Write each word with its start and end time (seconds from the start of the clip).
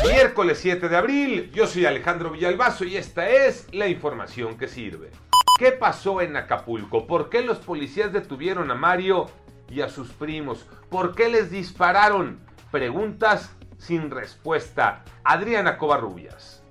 Miércoles 0.00 0.58
7 0.60 0.88
de 0.88 0.96
abril, 0.96 1.50
yo 1.52 1.66
soy 1.66 1.84
Alejandro 1.86 2.30
Villalbazo 2.30 2.84
y 2.84 2.96
esta 2.96 3.28
es 3.28 3.66
la 3.72 3.88
información 3.88 4.56
que 4.56 4.66
sirve. 4.66 5.10
¿Qué 5.58 5.72
pasó 5.72 6.20
en 6.20 6.36
Acapulco? 6.36 7.06
¿Por 7.06 7.28
qué 7.28 7.42
los 7.42 7.58
policías 7.58 8.12
detuvieron 8.12 8.70
a 8.70 8.74
Mario 8.74 9.26
y 9.68 9.82
a 9.82 9.88
sus 9.88 10.10
primos? 10.10 10.66
¿Por 10.90 11.14
qué 11.14 11.28
les 11.28 11.50
dispararon? 11.50 12.40
Preguntas 12.70 13.54
sin 13.78 14.10
respuesta. 14.10 15.04
Adriana 15.24 15.76
Covarrubias 15.76 16.61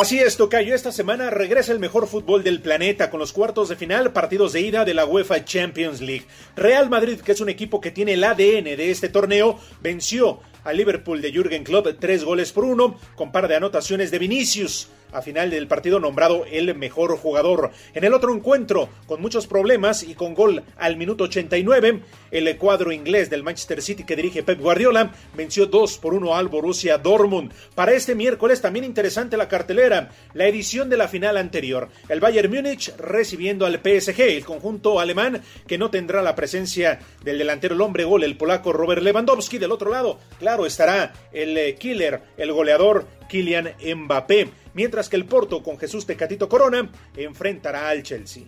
Así 0.00 0.20
es, 0.20 0.36
Tocayo. 0.36 0.76
Esta 0.76 0.92
semana 0.92 1.30
regresa 1.30 1.72
el 1.72 1.80
mejor 1.80 2.06
fútbol 2.06 2.44
del 2.44 2.62
planeta 2.62 3.10
con 3.10 3.18
los 3.18 3.32
cuartos 3.32 3.68
de 3.68 3.74
final, 3.74 4.12
partidos 4.12 4.52
de 4.52 4.60
ida 4.60 4.84
de 4.84 4.94
la 4.94 5.06
UEFA 5.06 5.44
Champions 5.44 6.00
League. 6.00 6.26
Real 6.54 6.88
Madrid, 6.88 7.18
que 7.18 7.32
es 7.32 7.40
un 7.40 7.48
equipo 7.48 7.80
que 7.80 7.90
tiene 7.90 8.12
el 8.12 8.22
ADN 8.22 8.76
de 8.76 8.92
este 8.92 9.08
torneo, 9.08 9.58
venció 9.80 10.38
al 10.62 10.76
Liverpool 10.76 11.20
de 11.20 11.32
Jürgen 11.32 11.64
Klopp 11.64 11.88
tres 11.98 12.22
goles 12.22 12.52
por 12.52 12.64
uno, 12.64 12.96
con 13.16 13.32
par 13.32 13.48
de 13.48 13.56
anotaciones 13.56 14.12
de 14.12 14.20
Vinicius 14.20 14.88
a 15.12 15.22
final 15.22 15.50
del 15.50 15.66
partido 15.66 16.00
nombrado 16.00 16.44
el 16.50 16.74
mejor 16.74 17.16
jugador. 17.16 17.70
En 17.94 18.04
el 18.04 18.14
otro 18.14 18.34
encuentro, 18.34 18.88
con 19.06 19.20
muchos 19.20 19.46
problemas 19.46 20.02
y 20.02 20.14
con 20.14 20.34
gol 20.34 20.62
al 20.76 20.96
minuto 20.96 21.24
89, 21.24 22.00
el 22.30 22.56
cuadro 22.56 22.92
inglés 22.92 23.30
del 23.30 23.42
Manchester 23.42 23.82
City 23.82 24.04
que 24.04 24.16
dirige 24.16 24.42
Pep 24.42 24.60
Guardiola 24.60 25.12
venció 25.34 25.66
2 25.66 25.98
por 25.98 26.14
1 26.14 26.36
al 26.36 26.48
Borussia 26.48 26.98
Dortmund. 26.98 27.52
Para 27.74 27.92
este 27.92 28.14
miércoles 28.14 28.60
también 28.60 28.84
interesante 28.84 29.36
la 29.36 29.48
cartelera, 29.48 30.10
la 30.34 30.46
edición 30.46 30.88
de 30.88 30.96
la 30.96 31.08
final 31.08 31.36
anterior. 31.36 31.88
El 32.08 32.20
Bayern 32.20 32.52
Múnich 32.52 32.94
recibiendo 32.96 33.66
al 33.66 33.80
PSG, 33.80 34.20
el 34.20 34.44
conjunto 34.44 35.00
alemán 35.00 35.42
que 35.66 35.78
no 35.78 35.90
tendrá 35.90 36.22
la 36.22 36.34
presencia 36.34 37.00
del 37.22 37.38
delantero 37.38 37.74
el 37.74 37.80
hombre 37.80 38.04
gol, 38.04 38.24
el 38.24 38.36
polaco 38.36 38.72
Robert 38.72 39.02
Lewandowski. 39.02 39.58
Del 39.58 39.72
otro 39.72 39.90
lado, 39.90 40.18
claro, 40.38 40.66
estará 40.66 41.12
el 41.32 41.56
eh, 41.56 41.74
killer, 41.76 42.22
el 42.36 42.52
goleador 42.52 43.06
Kylian 43.28 43.74
Mbappé 43.96 44.50
mientras 44.74 45.08
que 45.08 45.16
el 45.16 45.26
Porto 45.26 45.62
con 45.62 45.78
Jesús 45.78 46.06
Tecatito 46.06 46.48
Corona 46.48 46.88
enfrentará 47.16 47.88
al 47.88 48.02
Chelsea. 48.02 48.44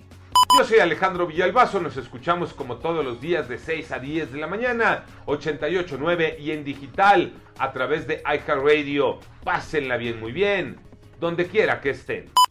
Yo 0.59 0.65
soy 0.65 0.81
Alejandro 0.81 1.27
Villalbazo, 1.27 1.81
nos 1.81 1.97
escuchamos 1.97 2.53
como 2.53 2.77
todos 2.77 3.03
los 3.03 3.21
días 3.21 3.49
de 3.49 3.57
6 3.57 3.91
a 3.93 3.99
10 3.99 4.33
de 4.33 4.39
la 4.39 4.47
mañana, 4.47 5.07
88.9 5.27 6.39
y 6.39 6.51
en 6.51 6.63
digital 6.63 7.33
a 7.59 7.73
través 7.73 8.07
de 8.07 8.23
iHeartRadio. 8.27 9.19
Pásenla 9.45 9.97
bien, 9.97 10.21
muy 10.21 10.33
bien, 10.33 10.77
donde 11.19 11.47
quiera 11.47 11.81
que 11.81 11.91
estén. 11.91 12.42